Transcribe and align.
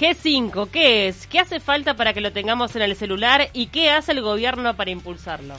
G5, 0.00 0.70
¿qué 0.70 1.08
es? 1.08 1.26
¿Qué 1.26 1.38
hace 1.38 1.60
falta 1.60 1.94
para 1.94 2.14
que 2.14 2.22
lo 2.22 2.32
tengamos 2.32 2.74
en 2.74 2.80
el 2.80 2.96
celular 2.96 3.50
y 3.52 3.66
qué 3.66 3.90
hace 3.90 4.12
el 4.12 4.22
gobierno 4.22 4.74
para 4.74 4.90
impulsarlo? 4.90 5.52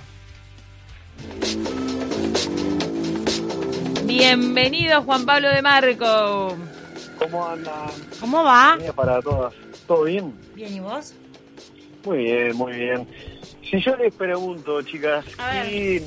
Bienvenido 4.05 5.03
Juan 5.03 5.27
Pablo 5.27 5.47
de 5.47 5.61
Marco. 5.61 6.57
¿Cómo 7.19 7.47
andan? 7.47 7.91
¿Cómo 8.19 8.43
va? 8.43 8.77
Bien 8.79 8.93
para 8.93 9.21
todas. 9.21 9.53
¿Todo 9.85 10.05
bien? 10.05 10.33
Bien, 10.55 10.73
¿y 10.73 10.79
vos? 10.79 11.13
Muy 12.03 12.17
bien, 12.23 12.55
muy 12.57 12.73
bien. 12.73 13.07
Si 13.69 13.79
yo 13.79 13.95
les 13.95 14.11
pregunto, 14.15 14.81
chicas, 14.81 15.23
si, 15.67 16.01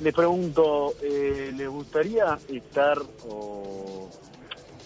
les 0.00 0.14
pregunto, 0.14 0.92
eh, 1.02 1.50
¿les 1.56 1.68
gustaría 1.70 2.38
estar 2.50 2.98
o 3.26 4.10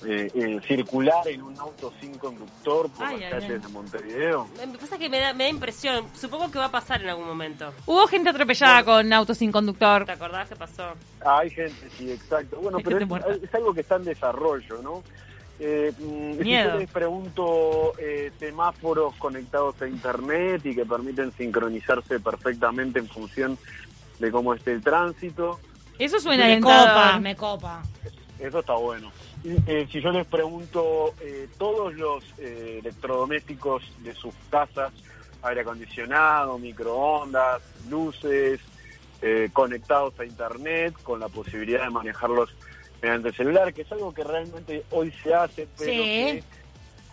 eh, 0.07 0.31
eh, 0.35 0.61
circular 0.67 1.27
en 1.29 1.43
un 1.43 1.59
auto 1.59 1.93
sin 2.01 2.17
conductor 2.19 2.91
por 2.91 3.07
Ay, 3.07 3.21
las 3.21 3.25
ay, 3.25 3.31
calles 3.41 3.51
ay. 3.51 3.59
de 3.59 3.69
Montevideo? 3.69 4.49
Me 4.67 4.79
pasa 4.79 4.99
que 4.99 5.09
me 5.09 5.19
da, 5.21 5.33
me 5.33 5.45
da 5.45 5.51
impresión. 5.51 6.07
Supongo 6.19 6.51
que 6.51 6.59
va 6.59 6.67
a 6.67 6.71
pasar 6.71 7.03
en 7.03 7.09
algún 7.09 7.27
momento. 7.27 7.73
Hubo 7.87 8.07
gente 8.07 8.31
atropellada 8.31 8.85
con 8.85 9.13
autos 9.13 9.39
sin 9.39 9.53
conductor. 9.53 10.05
¿Te 10.05 10.13
acordás 10.13 10.49
qué 10.49 10.57
pasó? 10.57 10.85
Ah, 11.25 11.39
hay 11.41 11.51
gente, 11.51 11.89
sí, 11.97 12.11
exacto. 12.11 12.57
Bueno, 12.61 12.79
Hay 12.79 12.85
pero 12.85 12.99
es, 13.43 13.55
algo 13.55 13.73
que 13.75 13.81
está 13.83 13.97
en 13.97 14.05
desarrollo, 14.05 14.83
¿no? 14.83 15.03
Eh, 15.61 15.93
mm, 15.99 16.39
Miedo. 16.43 16.73
yo 16.73 16.79
les 16.79 16.91
pregunto 16.91 17.93
eh, 17.99 18.33
semáforos 18.41 19.15
conectados 19.17 19.81
a 19.81 19.87
internet 19.87 20.63
y 20.67 20.75
que 20.75 20.85
permiten 20.85 21.31
sincronizarse 21.33 22.19
perfectamente 22.19 22.99
en 22.99 23.07
función 23.09 23.57
de 24.19 24.31
cómo 24.33 24.55
esté 24.55 24.73
el 24.73 24.83
tránsito, 24.83 25.61
Eso 25.99 26.19
suena 26.19 26.47
Me 26.47 26.61
copa, 26.61 27.19
me 27.21 27.37
copa. 27.37 27.83
eso 28.41 28.59
está 28.61 28.75
bueno. 28.75 29.11
Eh, 29.45 29.89
si 29.91 30.01
yo 30.01 30.13
les 30.13 30.27
pregunto 30.27 31.15
eh, 31.21 31.49
todos 31.59 31.95
los 31.95 32.23
eh, 32.39 32.79
electrodomésticos 32.81 33.83
de 33.99 34.15
sus 34.15 34.35
casas, 34.51 34.93
aire 35.43 35.63
acondicionado, 35.63 36.59
microondas, 36.59 37.61
luces, 37.91 38.61
eh, 39.21 39.51
conectados 39.53 40.19
a 40.21 40.25
internet, 40.25 40.95
con 41.03 41.19
la 41.19 41.29
posibilidad 41.29 41.83
de 41.85 41.91
manejarlos 41.91 42.51
mediante 43.03 43.29
el 43.29 43.35
celular, 43.35 43.75
que 43.75 43.83
es 43.83 43.91
algo 43.91 44.15
que 44.15 44.23
realmente 44.23 44.85
hoy 44.91 45.13
se 45.25 45.35
hace, 45.35 45.67
pero 45.77 46.05
Sí. 46.05 46.11
que, 46.11 46.45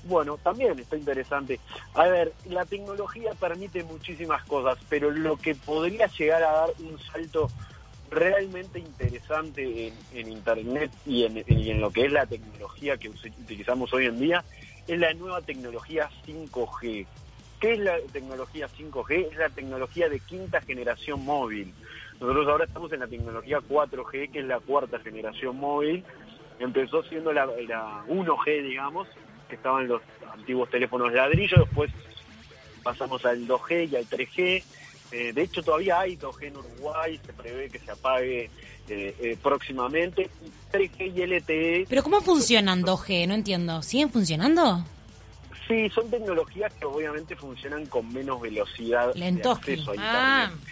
bueno, 0.03 0.37
también 0.37 0.77
está 0.77 0.97
interesante. 0.97 1.59
A 1.95 2.05
ver, 2.05 2.31
la 2.45 2.63
tecnología 2.65 3.31
permite 3.39 3.83
muchísimas 3.83 4.43
cosas, 4.45 4.77
pero 4.87 5.09
lo 5.09 5.35
que 5.37 5.55
podría 5.55 6.05
llegar 6.07 6.43
a 6.43 6.51
dar 6.51 6.69
un 6.79 6.99
salto 7.11 7.49
realmente 8.09 8.79
interesante 8.79 9.87
en, 9.87 9.93
en 10.13 10.31
Internet 10.31 10.91
y 11.05 11.25
en, 11.25 11.43
y 11.47 11.71
en 11.71 11.81
lo 11.81 11.91
que 11.91 12.05
es 12.05 12.11
la 12.11 12.25
tecnología 12.25 12.97
que 12.97 13.09
utilizamos 13.09 13.93
hoy 13.93 14.07
en 14.07 14.19
día 14.19 14.43
es 14.87 14.99
la 14.99 15.13
nueva 15.13 15.41
tecnología 15.41 16.09
5G. 16.25 17.05
¿Qué 17.59 17.73
es 17.73 17.79
la 17.79 17.97
tecnología 18.11 18.67
5G? 18.67 19.31
Es 19.31 19.37
la 19.37 19.49
tecnología 19.49 20.09
de 20.09 20.19
quinta 20.19 20.61
generación 20.61 21.23
móvil. 21.23 21.73
Nosotros 22.19 22.47
ahora 22.47 22.65
estamos 22.65 22.91
en 22.91 23.01
la 23.01 23.07
tecnología 23.07 23.59
4G, 23.59 24.31
que 24.31 24.39
es 24.39 24.45
la 24.45 24.59
cuarta 24.59 24.99
generación 24.99 25.57
móvil. 25.57 26.03
Empezó 26.59 27.03
siendo 27.03 27.31
la, 27.31 27.45
la 27.45 28.03
1G, 28.07 28.63
digamos, 28.63 29.07
que 29.47 29.55
estaban 29.55 29.87
los 29.87 30.01
antiguos 30.33 30.69
teléfonos 30.69 31.13
ladrillos, 31.13 31.59
después 31.59 31.91
pasamos 32.83 33.25
al 33.25 33.47
2G 33.47 33.91
y 33.91 33.95
al 33.95 34.05
3G. 34.05 34.63
Eh, 35.11 35.33
de 35.33 35.41
hecho, 35.43 35.63
todavía 35.63 35.99
hay 36.01 36.15
2G 36.17 36.47
en 36.47 36.57
Uruguay, 36.57 37.19
se 37.25 37.33
prevé 37.33 37.69
que 37.69 37.79
se 37.79 37.91
apague 37.91 38.49
eh, 38.89 39.15
eh, 39.19 39.37
próximamente. 39.41 40.29
Y 40.45 40.75
3G 40.77 41.13
y 41.15 41.25
LTE, 41.25 41.85
Pero 41.89 42.03
¿cómo 42.03 42.21
funcionan 42.21 42.83
2G? 42.83 43.27
No 43.27 43.33
entiendo. 43.33 43.81
¿Siguen 43.81 44.09
funcionando? 44.11 44.85
sí, 45.67 45.87
son 45.91 46.09
tecnologías 46.09 46.73
que 46.73 46.85
obviamente 46.85 47.35
funcionan 47.35 47.85
con 47.85 48.11
menos 48.11 48.41
velocidad 48.41 49.13
de 49.13 49.19
Lentoski. 49.19 49.73
acceso 49.73 49.91
a 49.91 49.95
Ah, 49.99 50.51
Internet. 50.51 50.67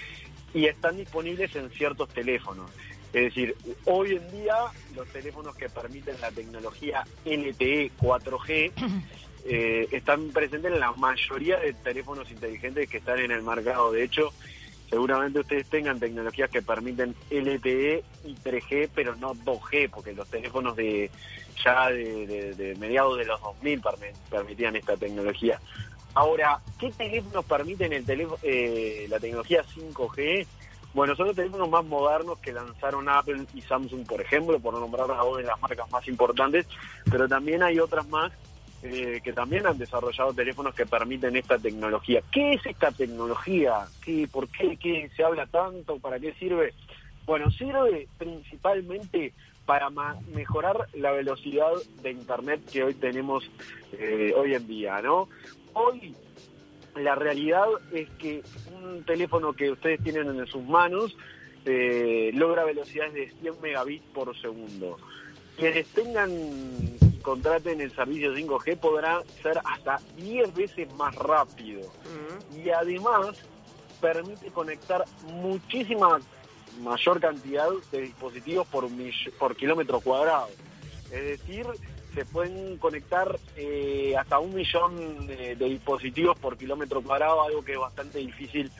Y 0.56 0.66
están 0.66 0.98
disponibles 0.98 1.56
en 1.56 1.70
ciertos 1.70 2.10
teléfonos. 2.10 2.72
Es 3.14 3.24
decir, 3.24 3.56
hoy 3.86 4.16
en 4.16 4.32
día 4.32 4.56
los 4.96 5.08
teléfonos 5.10 5.56
que 5.56 5.70
permiten 5.70 6.20
la 6.22 6.32
tecnología 6.32 7.06
LTE 7.26 7.92
4G 7.98 8.72
eh, 9.46 9.88
están 9.92 10.32
presentes 10.32 10.72
en 10.72 10.80
la 10.80 10.92
mayoría 10.92 11.58
de 11.58 11.74
teléfonos 11.74 12.30
inteligentes 12.32 12.90
que 12.90 12.98
están 12.98 13.20
en 13.20 13.32
el 13.32 13.42
mercado. 13.44 13.92
De 13.92 14.04
hecho, 14.04 14.34
seguramente 14.90 15.40
ustedes 15.40 15.68
tengan 15.68 16.00
tecnologías 16.00 16.50
que 16.50 16.62
permiten 16.62 17.16
LTE 17.30 18.04
y 18.26 18.36
3G, 18.36 18.90
pero 18.94 19.16
no 19.16 19.34
2G, 19.36 19.90
porque 19.90 20.14
los 20.14 20.28
teléfonos 20.30 20.76
de 20.76 21.10
ya 21.64 21.90
de, 21.90 22.28
de- 22.28 22.56
de 22.56 22.76
mediados 22.76 23.18
de 23.18 23.26
los 23.26 23.40
2000 23.42 23.82
permi- 23.82 24.14
permitían 24.30 24.76
esta 24.76 24.98
tecnología. 24.98 25.60
Ahora, 26.14 26.60
¿qué 26.80 26.92
teléfonos 26.92 27.46
permiten 27.46 27.94
el 27.94 28.06
teléfono, 28.06 28.38
eh, 28.44 29.06
la 29.10 29.20
tecnología 29.20 29.64
5G? 29.74 30.46
Bueno, 30.98 31.16
son 31.16 31.28
los 31.28 31.36
teléfonos 31.36 31.70
más 31.70 31.86
modernos 31.86 32.40
que 32.40 32.52
lanzaron 32.52 33.08
Apple 33.08 33.46
y 33.54 33.62
Samsung, 33.62 34.04
por 34.08 34.20
ejemplo, 34.20 34.60
por 34.60 34.74
nombrar 34.74 35.12
a 35.12 35.24
dos 35.24 35.38
de 35.38 35.44
las 35.44 35.62
marcas 35.62 35.88
más 35.92 36.08
importantes, 36.08 36.68
pero 37.12 37.28
también 37.28 37.62
hay 37.62 37.78
otras 37.78 38.08
más 38.10 38.32
eh, 38.82 39.22
que 39.24 39.32
también 39.32 39.68
han 39.68 39.78
desarrollado 39.78 40.34
teléfonos 40.34 40.74
que 40.74 40.88
permiten 40.88 41.36
esta 41.36 41.60
tecnología. 41.60 42.24
¿Qué 42.32 42.54
es 42.54 42.66
esta 42.66 42.92
tecnología? 42.92 43.86
¿Qué, 44.04 44.28
¿Por 44.28 44.48
qué, 44.48 44.76
qué 44.78 45.12
se 45.16 45.24
habla 45.24 45.46
tanto? 45.46 46.00
¿Para 46.00 46.20
qué 46.20 46.34
sirve? 46.34 46.74
Bueno, 47.28 47.52
sirve 47.52 48.08
principalmente 48.18 49.34
para 49.68 49.92
mejorar 50.34 50.88
la 50.96 51.12
velocidad 51.12 51.74
de 52.02 52.10
Internet 52.10 52.62
que 52.72 52.84
hoy 52.84 52.96
tenemos 52.96 53.48
eh, 53.92 54.34
hoy 54.36 54.56
en 54.56 54.66
día, 54.66 55.00
¿no? 55.04 55.30
Hoy 55.74 56.16
la 57.04 57.16
realidad 57.16 57.66
es 57.92 58.10
que 58.12 58.44
un 58.74 59.04
teléfono 59.04 59.54
que 59.54 59.72
ustedes 59.72 60.02
tienen 60.04 60.28
en 60.28 60.46
sus 60.48 60.64
manos 60.64 61.16
eh, 61.66 62.32
logra 62.34 62.64
velocidades 62.64 63.14
de 63.14 63.32
100 63.42 63.62
megabits 63.62 64.06
por 64.14 64.40
segundo. 64.40 64.98
Quienes 65.58 65.88
tengan 65.88 66.32
y 66.32 67.18
contraten 67.22 67.82
el 67.82 67.92
servicio 67.94 68.34
5G 68.34 68.78
podrá 68.78 69.22
ser 69.42 69.60
hasta 69.66 70.00
10 70.16 70.54
veces 70.54 70.94
más 70.94 71.16
rápido 71.16 71.82
y 72.56 72.70
además 72.70 73.38
permite 74.00 74.48
conectar 74.52 75.04
muchísima 75.26 76.20
mayor 76.82 77.20
cantidad 77.20 77.70
de 77.92 78.02
dispositivos 78.02 78.68
por, 78.68 78.88
por 79.40 79.56
kilómetro 79.56 80.00
cuadrado. 80.00 80.50
Es 81.12 81.24
decir, 81.24 81.66
se 82.18 82.26
pueden 82.26 82.78
conectar 82.78 83.38
eh, 83.56 84.16
hasta 84.18 84.40
un 84.40 84.56
millón 84.56 85.28
de, 85.28 85.56
de 85.56 85.66
dispositivos 85.66 86.36
por 86.40 86.58
kilómetro 86.58 87.04
cuadrado, 87.04 87.44
algo 87.44 87.64
que 87.64 87.74
es 87.74 87.80
bastante 87.80 88.18
difícil 88.18 88.72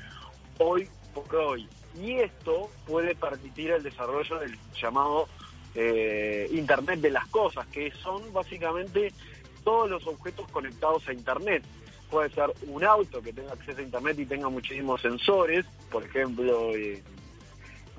hoy 0.58 0.90
por 1.14 1.36
hoy. 1.36 1.70
Y 2.02 2.14
esto 2.14 2.72
puede 2.88 3.14
permitir 3.14 3.70
el 3.70 3.84
desarrollo 3.84 4.40
del 4.40 4.58
llamado 4.82 5.28
eh, 5.76 6.50
Internet 6.52 7.00
de 7.00 7.12
las 7.12 7.28
Cosas, 7.28 7.68
que 7.68 7.92
son 8.04 8.34
básicamente 8.34 9.14
todos 9.64 9.88
los 9.88 10.08
objetos 10.08 10.50
conectados 10.50 11.08
a 11.08 11.14
Internet. 11.14 11.64
Puede 12.10 12.32
ser 12.32 12.52
un 12.66 12.84
auto 12.84 13.22
que 13.22 13.34
tenga 13.34 13.54
acceso 13.54 13.82
a 13.82 13.84
Internet 13.84 14.18
y 14.18 14.26
tenga 14.26 14.50
muchísimos 14.50 15.00
sensores, 15.00 15.64
por 15.92 16.04
ejemplo, 16.04 16.76
eh, 16.76 17.04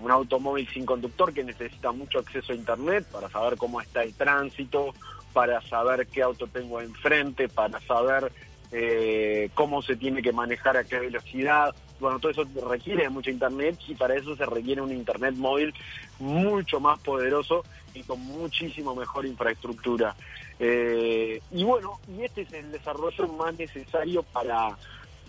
un 0.00 0.10
automóvil 0.10 0.68
sin 0.72 0.84
conductor 0.84 1.32
que 1.32 1.44
necesita 1.44 1.92
mucho 1.92 2.18
acceso 2.20 2.52
a 2.52 2.56
Internet 2.56 3.06
para 3.12 3.28
saber 3.28 3.56
cómo 3.56 3.80
está 3.80 4.02
el 4.02 4.14
tránsito, 4.14 4.94
para 5.32 5.60
saber 5.62 6.06
qué 6.08 6.22
auto 6.22 6.46
tengo 6.46 6.80
enfrente, 6.80 7.48
para 7.48 7.80
saber 7.80 8.32
eh, 8.72 9.50
cómo 9.54 9.82
se 9.82 9.96
tiene 9.96 10.22
que 10.22 10.32
manejar 10.32 10.76
a 10.76 10.84
qué 10.84 10.98
velocidad. 10.98 11.74
Bueno, 12.00 12.18
todo 12.18 12.30
eso 12.30 12.44
requiere 12.68 13.08
mucho 13.08 13.30
Internet 13.30 13.78
y 13.88 13.94
para 13.94 14.14
eso 14.14 14.36
se 14.36 14.46
requiere 14.46 14.80
un 14.80 14.92
Internet 14.92 15.34
móvil 15.34 15.74
mucho 16.18 16.78
más 16.80 16.98
poderoso 17.00 17.64
y 17.94 18.02
con 18.02 18.20
muchísimo 18.20 18.94
mejor 18.94 19.26
infraestructura. 19.26 20.14
Eh, 20.58 21.40
y 21.50 21.64
bueno, 21.64 21.98
y 22.08 22.22
este 22.24 22.42
es 22.42 22.52
el 22.52 22.70
desarrollo 22.72 23.28
más 23.28 23.56
necesario 23.58 24.22
para, 24.22 24.76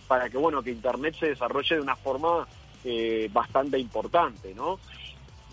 para 0.08 0.30
que 0.30 0.38
bueno 0.38 0.62
que 0.62 0.72
Internet 0.72 1.16
se 1.20 1.28
desarrolle 1.28 1.76
de 1.76 1.82
una 1.82 1.96
forma 1.96 2.48
eh, 2.84 3.30
bastante 3.32 3.78
importante, 3.80 4.54
¿no? 4.54 4.80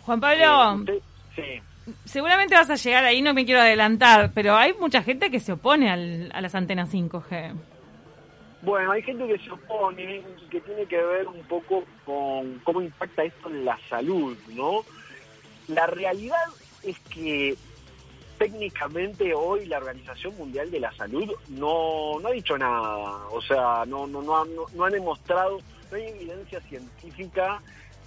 Juan 0.03 0.19
Eh, 0.19 0.21
Pablo, 0.21 0.81
usted- 0.81 1.03
sí. 1.35 1.63
Seguramente 2.05 2.55
vas 2.55 2.71
a 2.71 2.75
llegar 2.77 3.05
ahí, 3.05 3.23
no 3.23 3.35
me 3.35 3.45
quiero 3.45 3.61
adelantar, 3.61 4.33
pero 4.35 4.57
hay 4.57 4.75
mucha 4.75 5.03
gente 5.03 5.31
que 5.31 5.41
se 5.41 5.53
opone 5.53 5.91
al- 5.91 6.31
a 6.35 6.41
las 6.41 6.55
antenas 6.55 6.91
5G. 6.91 7.55
Bueno, 8.63 8.91
hay 8.93 9.03
gente 9.03 9.27
que 9.27 9.39
se 9.39 9.51
opone 9.51 10.17
y 10.17 10.49
que 10.49 10.61
tiene 10.61 10.87
que 10.87 10.97
ver 11.01 11.29
un 11.29 11.43
poco 11.45 11.85
con 12.05 12.59
cómo 12.65 12.81
impacta 12.83 13.23
esto 13.25 13.49
en 13.49 13.65
la 13.65 13.79
salud, 13.89 14.37
¿no? 14.49 14.81
La 15.69 15.87
realidad 15.87 16.39
es 16.83 16.99
que 17.01 17.55
técnicamente 18.39 19.33
hoy 19.35 19.67
la 19.67 19.79
Organización 19.79 20.37
Mundial 20.37 20.71
de 20.71 20.81
la 20.81 20.93
Salud 20.93 21.31
no, 21.49 22.19
no 22.21 22.29
ha 22.29 22.33
dicho 22.33 22.59
nada, 22.59 23.27
o 23.31 23.41
sea, 23.41 23.85
no, 23.87 24.07
no, 24.07 24.21
no, 24.23 24.45
no, 24.45 24.63
no 24.75 24.85
han 24.85 24.93
demostrado, 24.93 25.59
no 25.91 25.97
hay 25.97 26.09
evidencia 26.09 26.61
científica 26.63 27.61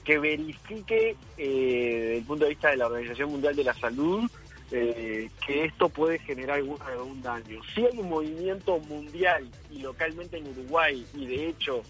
que 0.04 0.18
verifique 0.18 1.16
eh, 1.38 1.98
desde 2.00 2.18
el 2.18 2.24
punto 2.26 2.46
de 2.46 2.50
vista 2.50 2.70
de 2.70 2.78
la 2.78 2.88
Organización 2.88 3.32
Mundial 3.32 3.56
de 3.56 3.64
la 3.64 3.74
Salud 3.74 4.30
eh, 4.72 5.32
que 5.46 5.66
esto 5.66 5.90
puede 5.90 6.20
generar 6.20 6.58
algún, 6.58 6.80
algún 6.84 7.22
daño. 7.24 7.60
Si 7.74 7.84
hay 7.84 7.98
un 7.98 8.10
movimiento 8.10 8.78
mundial 8.80 9.50
y 9.72 9.80
localmente 9.80 10.38
en 10.38 10.48
Uruguay, 10.48 11.04
y 11.16 11.26
de 11.26 11.48
hecho 11.50 11.82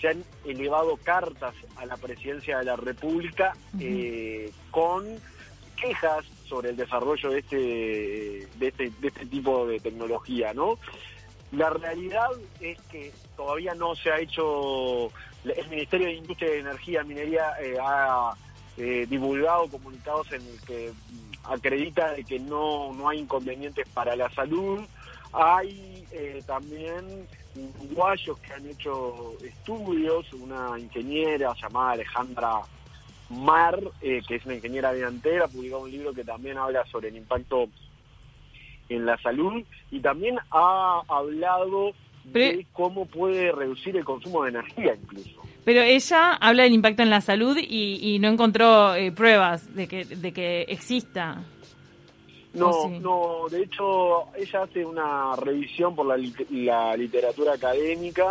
se 0.00 0.08
han 0.08 0.24
elevado 0.44 0.96
cartas 0.96 1.54
a 1.76 1.86
la 1.86 1.96
presidencia 1.96 2.58
de 2.58 2.64
la 2.64 2.74
República 2.74 3.52
eh, 3.78 4.50
con 4.72 5.06
quejas 5.80 6.24
sobre 6.48 6.70
el 6.70 6.76
desarrollo 6.76 7.30
de 7.30 7.38
este, 7.38 8.48
de 8.58 8.68
este, 8.68 8.90
de 9.00 9.08
este 9.08 9.26
tipo 9.26 9.64
de 9.68 9.78
tecnología, 9.78 10.52
¿no? 10.52 10.78
La 11.52 11.70
realidad 11.70 12.30
es 12.60 12.80
que 12.90 13.12
todavía 13.36 13.74
no 13.74 13.94
se 13.94 14.10
ha 14.10 14.18
hecho, 14.18 15.12
el 15.44 15.68
Ministerio 15.68 16.06
de 16.06 16.14
Industria 16.14 16.56
y 16.56 16.60
Energía 16.60 17.02
Minería 17.04 17.52
eh, 17.60 17.76
ha 17.80 18.34
eh, 18.76 19.06
divulgado 19.08 19.68
comunicados 19.68 20.32
en 20.32 20.42
el 20.42 20.60
que 20.66 20.92
mm, 20.92 21.52
acredita 21.52 22.12
de 22.12 22.24
que 22.24 22.38
no, 22.38 22.92
no 22.94 23.08
hay 23.08 23.18
inconvenientes 23.18 23.86
para 23.92 24.16
la 24.16 24.30
salud. 24.30 24.80
Hay 25.32 26.06
eh, 26.12 26.42
también 26.46 27.26
uruguayos 27.80 28.38
que 28.38 28.52
han 28.52 28.66
hecho 28.66 29.34
estudios, 29.42 30.32
una 30.32 30.78
ingeniera 30.78 31.54
llamada 31.60 31.92
Alejandra 31.92 32.62
Mar, 33.28 33.78
eh, 34.00 34.22
que 34.26 34.36
es 34.36 34.44
una 34.44 34.54
ingeniera 34.54 34.92
delantera, 34.92 35.46
ha 35.46 35.48
publicado 35.48 35.82
un 35.82 35.90
libro 35.90 36.12
que 36.12 36.24
también 36.24 36.58
habla 36.58 36.84
sobre 36.86 37.08
el 37.08 37.16
impacto 37.16 37.68
en 38.88 39.06
la 39.06 39.16
salud 39.18 39.62
y 39.90 40.00
también 40.00 40.38
ha 40.50 41.02
hablado 41.08 41.92
Pero- 42.32 42.56
de 42.58 42.66
cómo 42.72 43.06
puede 43.06 43.50
reducir 43.52 43.96
el 43.96 44.04
consumo 44.04 44.42
de 44.44 44.50
energía 44.50 44.94
incluso. 45.00 45.30
Pero 45.64 45.80
ella 45.82 46.34
habla 46.34 46.64
del 46.64 46.72
impacto 46.74 47.02
en 47.02 47.10
la 47.10 47.20
salud 47.20 47.56
y, 47.56 47.98
y 48.02 48.18
no 48.18 48.28
encontró 48.28 48.94
eh, 48.94 49.12
pruebas 49.12 49.74
de 49.74 49.86
que, 49.86 50.04
de 50.04 50.32
que 50.32 50.62
exista. 50.62 51.42
No, 52.54 52.72
sí. 52.82 52.98
no, 53.00 53.48
de 53.50 53.62
hecho 53.62 54.34
ella 54.36 54.62
hace 54.64 54.84
una 54.84 55.34
revisión 55.36 55.94
por 55.96 56.04
la, 56.06 56.18
la 56.50 56.94
literatura 56.96 57.54
académica 57.54 58.26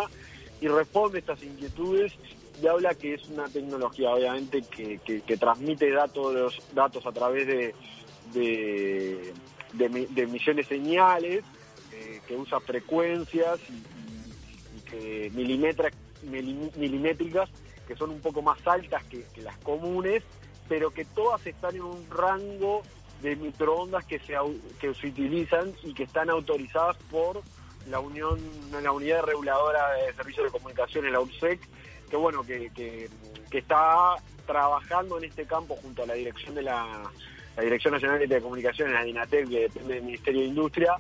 y 0.62 0.68
responde 0.68 1.20
estas 1.20 1.42
inquietudes 1.42 2.14
y 2.62 2.68
habla 2.68 2.94
que 2.94 3.16
es 3.16 3.28
una 3.30 3.46
tecnología 3.48 4.12
obviamente 4.12 4.62
que, 4.70 5.00
que- 5.00 5.22
que 5.22 5.38
transmite 5.38 5.90
datos, 5.90 6.56
datos 6.76 7.04
a 7.08 7.12
través 7.12 7.48
de, 7.48 7.74
de, 8.34 9.34
de, 9.74 9.90
de 10.08 10.22
emisiones 10.22 10.68
señales, 10.68 11.44
eh, 12.02 12.22
que 12.28 12.36
usa 12.36 12.60
frecuencias 12.60 13.60
y, 13.70 14.82
que 14.90 15.32
milimetra- 15.34 15.92
mili- 16.26 16.76
milimétricas 16.76 17.50
que 17.88 17.96
son 17.96 18.10
un 18.12 18.22
poco 18.22 18.42
más 18.42 18.66
altas 18.68 19.04
que, 19.06 19.26
las 19.42 19.58
comunes, 19.58 20.24
pero 20.70 20.92
que 20.92 21.04
todas 21.06 21.46
están 21.46 21.76
en 21.76 21.82
un 21.84 22.10
rango 22.10 22.82
de 23.22 23.36
microondas 23.36 24.06
que 24.06 24.20
se, 24.20 24.36
que 24.80 24.94
se 24.96 25.08
utilizan 25.08 25.74
y 25.84 25.94
que 25.94 26.04
están 26.04 26.30
autorizadas 26.30 26.98
por 27.10 27.42
la 27.90 28.00
Unión, 28.00 28.40
la 28.72 28.92
Unidad 28.92 29.24
Reguladora 29.24 29.92
de 29.94 30.14
Servicios 30.14 30.46
de 30.46 30.52
Comunicaciones, 30.52 31.12
la 31.12 31.20
URSEC, 31.20 31.60
que 32.10 32.16
bueno, 32.16 32.44
que, 32.44 32.72
que 32.74 33.10
está 33.58 34.16
trabajando 34.48 35.18
en 35.18 35.26
este 35.26 35.46
campo 35.46 35.76
junto 35.82 36.04
a 36.04 36.06
la 36.08 36.14
dirección 36.14 36.56
de 36.56 36.62
la, 36.64 37.04
la 37.62 37.66
Dirección 37.66 37.94
Nacional 37.94 38.20
de 38.20 38.28
Telecomunicaciones, 38.28 38.94
la 38.96 39.04
DINATEC, 39.04 39.50
que 39.50 39.60
depende 39.60 39.94
del 39.94 40.04
Ministerio 40.04 40.42
de 40.42 40.48
Industria, 40.48 40.96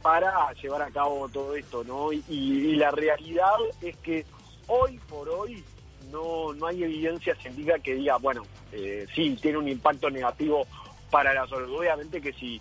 para 0.00 0.52
llevar 0.54 0.80
a 0.80 0.90
cabo 0.90 1.28
todo 1.28 1.54
esto, 1.54 1.84
¿no? 1.84 2.12
Y, 2.12 2.24
y 2.30 2.76
la 2.76 2.90
realidad 2.90 3.56
es 3.82 3.94
que 3.98 4.24
hoy 4.68 4.98
por 5.08 5.28
hoy 5.28 5.62
no, 6.10 6.54
no 6.54 6.66
hay 6.66 6.82
evidencia 6.82 7.34
científica 7.34 7.78
que 7.78 7.94
diga, 7.94 8.16
bueno, 8.16 8.42
eh, 8.72 9.06
sí, 9.14 9.36
tiene 9.40 9.58
un 9.58 9.68
impacto 9.68 10.08
negativo 10.08 10.66
para 11.10 11.34
la 11.34 11.46
salud. 11.46 11.78
Obviamente 11.78 12.22
que 12.22 12.32
sí, 12.32 12.60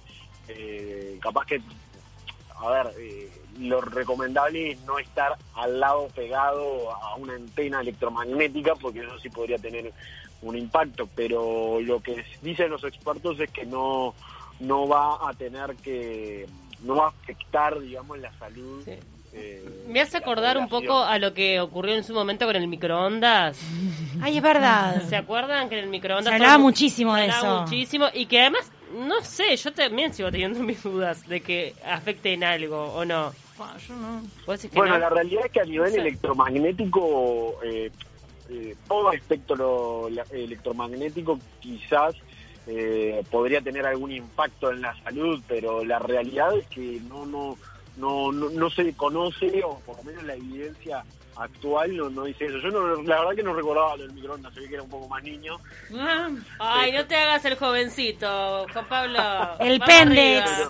eh, 0.50 1.18
capaz 1.22 1.46
que, 1.46 1.62
a 2.62 2.70
ver, 2.72 2.94
eh, 3.00 3.30
lo 3.60 3.82
recomendable 3.82 4.72
es 4.72 4.82
no 4.82 5.00
estar 5.00 5.36
al 5.56 5.80
lado 5.80 6.08
pegado 6.16 6.92
a 6.92 7.16
una 7.16 7.34
antena 7.36 7.82
electromagnética, 7.82 8.76
porque 8.76 9.00
eso 9.02 9.18
sí 9.20 9.30
podría 9.30 9.58
tener 9.58 9.92
un 10.42 10.56
impacto, 10.56 11.08
pero 11.16 11.80
lo 11.82 12.00
que 12.02 12.24
dicen 12.42 12.70
los 12.70 12.84
expertos 12.84 13.40
es 13.40 13.50
que 13.52 13.66
no, 13.66 14.14
no 14.60 14.88
va 14.88 15.28
a 15.30 15.34
tener 15.34 15.76
que, 15.78 16.46
no 16.84 16.96
va 16.98 17.06
a 17.06 17.10
afectar, 17.10 17.80
digamos, 17.80 18.20
la 18.20 18.32
salud. 18.38 18.84
Sí. 18.86 18.92
eh, 19.34 19.84
Me 19.88 20.00
hace 20.02 20.18
acordar 20.18 20.58
un 20.60 20.70
poco 20.70 21.04
a 21.04 21.18
lo 21.18 21.34
que 21.34 21.60
ocurrió 21.60 21.96
en 21.96 22.04
su 22.04 22.14
momento 22.14 22.46
con 22.46 22.56
el 22.56 22.68
microondas. 22.68 23.60
Ay, 24.22 24.38
es 24.38 24.44
verdad. 24.44 25.02
¿Se 25.10 25.16
acuerdan 25.16 25.70
que 25.70 25.80
en 25.80 25.86
el 25.86 25.90
microondas... 25.90 26.28
Se 26.30 26.36
hablaba 26.36 26.58
muchísimo 26.60 27.16
de 27.16 27.26
se 27.26 27.32
hablaba 27.32 27.56
eso. 27.56 27.62
muchísimo 27.64 28.06
y 28.14 28.28
que 28.28 28.42
además, 28.42 28.72
no 28.94 29.22
sé, 29.24 29.56
yo 29.58 29.74
también 29.74 30.14
sigo 30.14 30.32
teniendo 30.32 30.60
mis 30.64 30.82
dudas 30.84 31.28
de 31.28 31.42
que 31.42 31.76
afecte 31.86 32.34
en 32.34 32.44
algo 32.44 32.86
o 32.94 33.06
no. 33.06 33.34
Bueno, 33.58 33.74
yo 33.88 33.96
no. 33.96 34.22
¿Vos 34.46 34.62
decís 34.62 34.72
que 34.72 34.78
Bueno, 34.78 34.94
no? 34.94 35.00
la 35.00 35.10
realidad 35.10 35.46
es 35.46 35.52
que 35.52 35.62
a 35.62 35.66
nivel 35.66 35.92
Sí. 35.92 35.98
electromagnético, 36.00 37.60
eh, 37.64 37.92
eh, 38.50 38.76
todo 38.88 39.12
el 39.12 39.18
espectro 39.20 40.10
electromagnético 40.32 41.40
quizás 41.60 42.16
eh, 42.68 43.24
podría 43.32 43.62
tener 43.62 43.86
algún 43.86 44.12
impacto 44.12 44.72
en 44.72 44.82
la 44.82 44.94
salud, 45.04 45.42
pero 45.48 45.84
la 45.86 46.00
realidad 46.00 46.56
es 46.58 46.68
que 46.68 47.00
no, 47.08 47.26
no, 47.26 47.58
no, 47.98 48.32
no, 48.32 48.50
no 48.50 48.70
se 48.70 48.94
conoce, 48.94 49.64
o 49.64 49.80
por 49.80 49.98
lo 49.98 50.04
menos 50.04 50.24
la 50.24 50.36
evidencia 50.36 51.04
actual 51.38 51.96
no, 51.96 52.10
no 52.10 52.24
dice 52.24 52.46
eso. 52.46 52.58
Yo 52.60 52.70
no, 52.70 53.02
la 53.04 53.20
verdad 53.20 53.36
que 53.36 53.44
no 53.44 53.54
recordaba 53.54 53.96
lo 53.96 54.04
del 54.04 54.14
microondas, 54.14 54.54
se 54.54 54.62
ve 54.62 54.68
que 54.68 54.74
era 54.76 54.84
un 54.84 54.90
poco 54.90 55.08
más 55.08 55.24
niño. 55.24 55.58
Ah, 55.96 56.30
Ay, 56.60 56.92
no 56.92 57.06
te 57.06 57.16
hagas 57.16 57.46
el 57.46 57.56
jovencito, 57.56 58.66
Juan 58.72 58.88
Pablo. 58.88 59.20
El 59.60 59.80
pendex. 59.80 60.70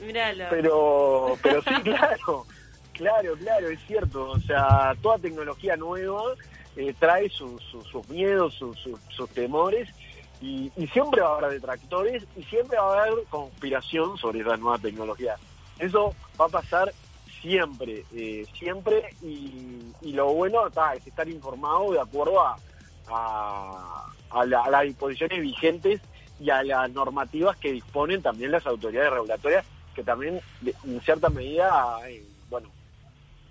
Míralo. 0.00 0.44
Pero, 0.50 1.38
pero 1.42 1.62
sí, 1.62 1.74
claro, 1.82 2.46
claro, 2.92 3.34
claro, 3.36 3.68
es 3.68 3.80
cierto. 3.86 4.30
O 4.30 4.40
sea, 4.40 4.94
toda 5.02 5.18
tecnología 5.18 5.76
nueva 5.76 6.22
eh, 6.76 6.94
trae 6.98 7.28
sus, 7.28 7.62
sus, 7.64 7.86
sus 7.88 8.08
miedos, 8.08 8.54
sus, 8.54 8.78
sus, 8.78 8.98
sus 9.10 9.28
temores, 9.30 9.88
y, 10.40 10.70
y 10.76 10.86
siempre 10.88 11.20
va 11.20 11.34
a 11.34 11.38
haber 11.38 11.50
detractores 11.50 12.24
y 12.36 12.44
siempre 12.44 12.78
va 12.78 12.94
a 12.94 13.02
haber 13.02 13.24
conspiración 13.28 14.16
sobre 14.16 14.40
esa 14.40 14.56
nueva 14.56 14.78
tecnología. 14.78 15.36
Eso 15.78 16.14
va 16.40 16.46
a 16.46 16.50
pasar 16.50 16.94
siempre, 17.40 18.04
eh, 18.12 18.46
siempre, 18.58 19.14
y, 19.20 19.92
y 20.00 20.12
lo 20.12 20.32
bueno 20.32 20.70
ta, 20.70 20.94
es 20.94 21.06
estar 21.06 21.28
informado 21.28 21.92
de 21.92 22.00
acuerdo 22.00 22.40
a, 22.40 22.58
a, 23.06 24.06
a 24.30 24.44
la- 24.46 24.62
a 24.64 24.70
las 24.70 24.82
disposiciones 24.84 25.40
vigentes 25.40 26.00
y 26.40 26.50
a 26.50 26.62
las 26.62 26.90
normativas 26.90 27.56
que 27.58 27.72
disponen 27.72 28.22
también 28.22 28.50
las 28.50 28.66
autoridades 28.66 29.10
regulatorias 29.12 29.64
que 29.94 30.04
también 30.04 30.40
en 30.84 31.00
cierta 31.02 31.28
medida 31.30 31.98
eh, 32.08 32.24
bueno 32.48 32.68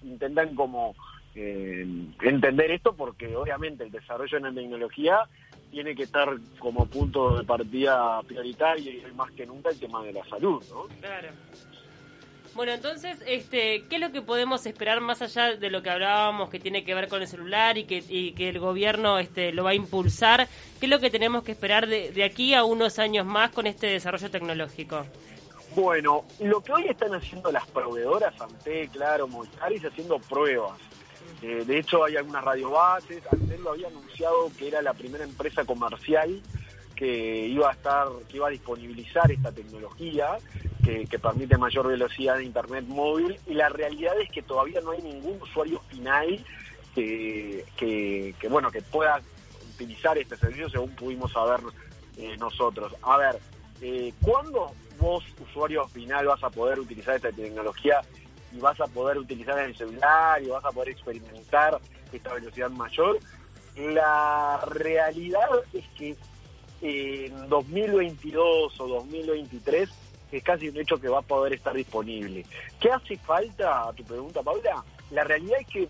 intentan 0.01 0.55
como 0.55 0.95
eh, 1.35 1.85
entender 2.21 2.71
esto 2.71 2.95
porque 2.95 3.35
obviamente 3.35 3.83
el 3.83 3.91
desarrollo 3.91 4.37
de 4.39 4.43
la 4.49 4.53
tecnología 4.53 5.27
tiene 5.69 5.95
que 5.95 6.03
estar 6.03 6.29
como 6.59 6.85
punto 6.85 7.37
de 7.37 7.43
partida 7.43 8.21
prioritario 8.23 8.91
y 8.91 9.13
más 9.13 9.31
que 9.33 9.45
nunca 9.45 9.69
el 9.69 9.79
tema 9.79 10.01
de 10.03 10.13
la 10.13 10.23
salud 10.29 10.63
¿no? 10.69 10.87
Claro. 11.01 11.29
Bueno, 12.57 12.71
entonces, 12.71 13.19
este, 13.27 13.83
¿qué 13.87 13.97
es 13.97 14.01
lo 14.01 14.11
que 14.11 14.23
podemos 14.23 14.65
esperar 14.65 14.99
más 14.99 15.21
allá 15.21 15.55
de 15.55 15.69
lo 15.69 15.83
que 15.83 15.91
hablábamos 15.91 16.49
que 16.49 16.59
tiene 16.59 16.83
que 16.83 16.95
ver 16.95 17.07
con 17.07 17.21
el 17.21 17.27
celular 17.27 17.77
y 17.77 17.83
que, 17.83 18.03
y 18.09 18.31
que 18.31 18.49
el 18.49 18.57
gobierno 18.57 19.19
este, 19.19 19.51
lo 19.51 19.63
va 19.63 19.69
a 19.69 19.73
impulsar? 19.75 20.47
¿Qué 20.79 20.87
es 20.87 20.89
lo 20.89 20.99
que 20.99 21.11
tenemos 21.11 21.43
que 21.43 21.51
esperar 21.51 21.85
de, 21.85 22.23
aquí 22.23 22.55
a 22.55 22.63
unos 22.63 22.97
años 22.97 23.27
más 23.27 23.51
con 23.51 23.67
este 23.67 23.85
desarrollo 23.85 24.31
tecnológico? 24.31 25.05
Bueno, 25.75 26.25
lo 26.39 26.59
que 26.61 26.73
hoy 26.73 26.87
están 26.87 27.13
haciendo 27.13 27.51
las 27.51 27.67
proveedoras, 27.67 28.33
Ante, 28.41 28.87
Claro, 28.87 29.27
Movistar, 29.27 29.71
es 29.71 29.85
haciendo 29.85 30.17
pruebas. 30.17 30.79
Eh, 31.43 31.63
de 31.63 31.77
hecho, 31.77 32.05
hay 32.05 32.15
algunas 32.15 32.43
radiobases. 32.43 33.21
Antel 33.31 33.61
lo 33.61 33.73
había 33.73 33.87
anunciado 33.87 34.49
que 34.57 34.69
era 34.69 34.81
la 34.81 34.95
primera 34.95 35.25
empresa 35.25 35.63
comercial 35.63 36.41
que 36.97 37.47
iba 37.47 37.69
a 37.69 37.73
estar, 37.73 38.07
que 38.27 38.37
iba 38.37 38.47
a 38.47 38.51
disponibilizar 38.51 39.31
esta 39.31 39.51
tecnología 39.51 40.37
que, 40.83 41.19
permite 41.19 41.57
mayor 41.57 41.87
velocidad 41.87 42.37
de 42.37 42.45
internet 42.45 42.85
móvil. 42.87 43.39
Y 43.45 43.53
la 43.53 43.69
realidad 43.69 44.19
es 44.19 44.29
que 44.31 44.41
todavía 44.41 44.81
no 44.81 44.91
hay 44.91 45.01
ningún 45.01 45.41
usuario 45.41 45.79
final 45.89 46.43
que, 46.95 47.65
que, 47.77 48.33
que, 48.39 48.47
bueno 48.49 48.71
que 48.71 48.81
pueda 48.81 49.21
utilizar 49.75 50.17
este 50.17 50.35
servicio 50.37 50.69
según 50.69 50.89
pudimos 50.95 51.31
saber 51.31 51.59
eh, 52.17 52.35
nosotros. 52.37 52.93
A 53.03 53.17
ver, 53.17 53.39
eh, 53.81 54.13
¿cuándo 54.21 54.73
vos, 54.99 55.23
usuario 55.39 55.87
final, 55.89 56.25
vas 56.25 56.43
a 56.43 56.49
poder 56.49 56.79
utilizar 56.79 57.15
esta 57.15 57.31
tecnología 57.31 58.01
y 58.51 58.59
vas 58.59 58.79
a 58.81 58.87
poder 58.87 59.17
utilizar 59.17 59.59
en 59.59 59.65
el 59.65 59.77
celular 59.77 60.41
y 60.41 60.47
vas 60.47 60.65
a 60.65 60.71
poder 60.71 60.89
experimentar 60.89 61.79
esta 62.11 62.33
velocidad 62.33 62.71
mayor? 62.71 63.19
La 63.75 64.59
realidad 64.65 65.47
es 65.73 65.85
que 65.97 66.15
en 66.81 67.49
2022 67.49 68.79
o 68.79 68.87
2023 68.87 69.89
es 70.31 70.43
casi 70.43 70.69
un 70.69 70.77
hecho 70.77 70.99
que 70.99 71.07
va 71.07 71.19
a 71.19 71.23
poder 71.23 71.53
estar 71.53 71.73
disponible. 71.73 72.45
¿Qué 72.79 72.91
hace 72.91 73.17
falta, 73.17 73.87
a 73.87 73.93
tu 73.93 74.03
pregunta, 74.03 74.43
Paula? 74.43 74.83
La 75.11 75.23
realidad 75.23 75.59
es 75.61 75.67
que 75.67 75.87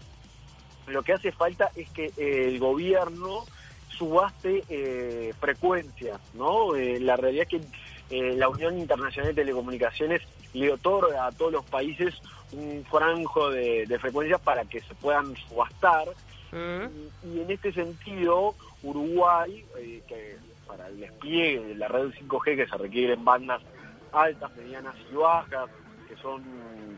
lo 0.87 1.03
que 1.03 1.13
hace 1.13 1.31
falta 1.31 1.69
es 1.75 1.89
que 1.89 2.11
el 2.17 2.59
gobierno 2.59 3.45
subaste 3.89 4.63
eh, 4.69 5.33
frecuencias, 5.39 6.19
¿no? 6.33 6.75
Eh, 6.75 6.99
la 6.99 7.15
realidad 7.17 7.47
es 7.51 7.59
que 7.59 8.17
eh, 8.17 8.35
la 8.35 8.47
Unión 8.47 8.77
Internacional 8.77 9.33
de 9.33 9.41
Telecomunicaciones 9.41 10.21
le 10.53 10.71
otorga 10.71 11.25
a 11.25 11.31
todos 11.31 11.51
los 11.51 11.65
países 11.65 12.13
un 12.51 12.85
franjo 12.89 13.49
de, 13.49 13.85
de 13.85 13.99
frecuencias 13.99 14.39
para 14.39 14.65
que 14.65 14.81
se 14.81 14.93
puedan 14.95 15.35
subastar. 15.35 16.07
Mm. 16.51 16.85
Y, 17.25 17.37
y 17.37 17.41
en 17.41 17.51
este 17.51 17.73
sentido, 17.73 18.55
Uruguay, 18.83 19.65
eh, 19.77 20.01
que 20.07 20.37
para 20.67 20.87
el 20.87 20.99
despliegue 20.99 21.65
de 21.65 21.75
la 21.75 21.87
red 21.87 22.09
5G 22.09 22.55
que 22.55 22.67
se 22.67 22.77
requieren 22.77 23.23
bandas 23.23 23.61
altas, 24.11 24.55
medianas 24.55 24.95
y 25.11 25.15
bajas, 25.15 25.69
que 26.07 26.15
son 26.17 26.43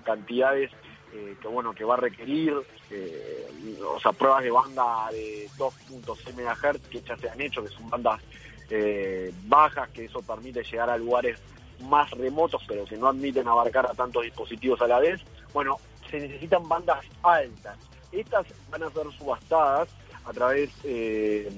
cantidades 0.03 0.71
eh, 1.11 1.35
que 1.41 1.47
bueno 1.47 1.73
que 1.73 1.83
va 1.83 1.95
a 1.95 1.97
requerir, 1.97 2.53
eh, 2.91 3.47
o 3.83 3.99
sea, 3.99 4.11
pruebas 4.11 4.43
de 4.43 4.51
banda 4.51 5.09
de 5.11 5.47
2.6 5.57 6.33
MHz 6.35 6.87
que 6.87 7.01
ya 7.01 7.17
se 7.17 7.29
han 7.29 7.41
hecho, 7.41 7.63
que 7.63 7.69
son 7.69 7.89
bandas 7.89 8.21
eh, 8.69 9.33
bajas, 9.45 9.89
que 9.89 10.05
eso 10.05 10.21
permite 10.21 10.63
llegar 10.63 10.89
a 10.89 10.97
lugares 10.97 11.39
más 11.81 12.11
remotos, 12.11 12.61
pero 12.67 12.85
que 12.85 12.97
no 12.97 13.07
admiten 13.07 13.47
abarcar 13.47 13.87
a 13.87 13.93
tantos 13.93 14.23
dispositivos 14.23 14.81
a 14.81 14.87
la 14.87 14.99
vez. 14.99 15.21
Bueno, 15.53 15.77
se 16.09 16.19
necesitan 16.19 16.67
bandas 16.67 17.03
altas. 17.23 17.77
Estas 18.11 18.45
van 18.69 18.83
a 18.83 18.89
ser 18.91 19.11
subastadas 19.17 19.89
a 20.25 20.33
través 20.33 20.69
eh, 20.83 21.49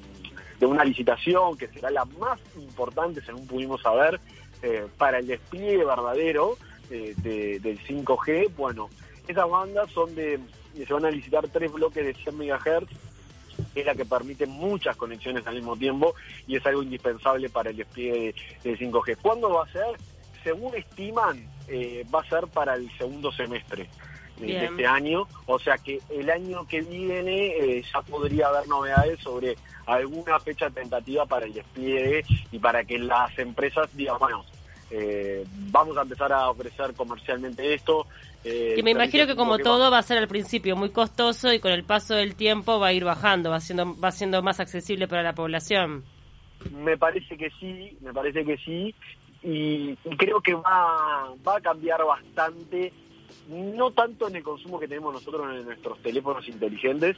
de 0.62 0.68
una 0.68 0.84
licitación 0.86 1.58
que 1.58 1.68
será 1.70 1.90
la 1.90 2.06
más 2.06 2.40
importante, 2.56 3.20
según 3.26 3.48
pudimos 3.48 3.82
saber, 3.82 4.20
eh, 4.62 4.86
para 4.96 5.18
el 5.18 5.26
despliegue 5.26 5.84
verdadero 5.84 6.56
eh, 6.92 7.16
de- 7.18 7.60
del 7.60 7.80
5G. 7.80 8.50
Bueno, 8.56 8.88
esas 9.28 9.50
bandas 9.50 9.90
son 9.92 10.14
de, 10.14 10.40
se 10.86 10.94
van 10.94 11.06
a 11.06 11.10
licitar 11.10 11.48
tres 11.50 11.72
bloques 11.72 12.06
de 12.06 12.14
100 12.14 12.36
MHz, 12.38 12.88
es 13.74 13.86
la 13.86 13.96
que 13.96 14.06
permite 14.06 14.46
muchas 14.46 14.96
conexiones 14.98 15.48
al 15.48 15.56
mismo 15.56 15.76
tiempo 15.76 16.14
y 16.46 16.58
es 16.58 16.66
algo 16.68 16.84
indispensable 16.84 17.50
para 17.50 17.72
el 17.72 17.78
despliegue 17.78 18.36
del 18.64 18.78
5G. 18.78 19.18
¿Cuándo 19.20 19.50
va 19.50 19.64
a 19.64 19.72
ser? 19.72 19.98
Según 20.44 20.76
estiman, 20.76 21.44
eh, 21.68 22.06
va 22.14 22.22
a 22.22 22.30
ser 22.30 22.46
para 22.48 22.76
el 22.76 22.92
segundo 23.00 23.32
semestre 23.32 23.90
de- 24.38 24.66
este 24.66 24.88
año, 24.88 25.28
o 25.46 25.60
sea 25.60 25.78
que 25.78 26.00
el 26.10 26.30
año 26.30 26.66
que 26.68 26.82
viene 26.82 27.48
eh, 27.58 27.84
ya 27.94 28.02
podría 28.02 28.48
haber 28.48 28.68
novedades 28.68 29.20
sobre 29.20 29.56
alguna 29.86 30.40
fecha 30.40 30.70
tentativa 30.70 31.26
para 31.26 31.46
el 31.46 31.54
despliegue 31.54 32.24
y 32.52 32.60
para 32.60 32.84
que 32.84 32.98
las 33.00 33.38
empresas 33.40 33.90
digan, 33.96 34.18
bueno, 34.20 34.44
eh, 34.90 35.46
vamos 35.72 35.98
a 35.98 36.02
empezar 36.02 36.32
a 36.34 36.50
ofrecer 36.50 36.94
comercialmente 36.96 37.74
esto. 37.74 38.06
eh, 38.44 38.74
Que 38.76 38.84
me 38.84 38.92
imagino 38.92 39.26
que 39.28 39.36
como 39.36 39.56
35 39.56 39.64
todo 39.80 39.92
va 39.92 40.00
a 40.00 40.04
ser 40.04 40.18
al 40.18 40.28
principio 40.28 40.76
muy 40.76 40.90
costoso 40.90 41.52
y 41.54 41.60
con 41.60 41.72
el 41.72 41.84
paso 41.84 42.16
del 42.16 42.36
tiempo 42.36 42.80
va 42.80 42.88
a 42.88 42.94
ir 42.94 43.04
bajando, 43.06 43.50
va 43.52 43.60
siendo, 43.60 43.98
va 44.00 44.12
siendo 44.12 44.42
más 44.42 44.60
accesible 44.60 45.08
para 45.08 45.24
la 45.24 45.34
población. 45.34 46.04
Me 46.72 46.98
parece 46.98 47.38
que 47.38 47.50
sí, 47.60 47.98
me 48.02 48.14
parece 48.14 48.44
que 48.46 48.58
sí, 48.58 48.94
y, 49.44 49.92
y 50.04 50.18
creo 50.18 50.42
que 50.42 50.54
va, 50.54 51.34
va 51.48 51.58
a 51.58 51.62
cambiar 51.62 52.04
bastante, 52.06 52.92
no 53.48 53.92
tanto 53.92 54.28
en 54.28 54.36
el 54.36 54.44
consumo 54.44 54.80
que 54.80 54.88
tenemos 54.88 55.14
nosotros 55.14 55.44
en 55.54 55.66
nuestros 55.66 56.02
teléfonos 56.02 56.48
inteligentes, 56.48 57.18